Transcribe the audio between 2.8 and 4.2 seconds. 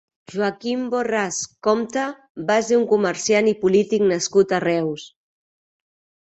un comerciant i polític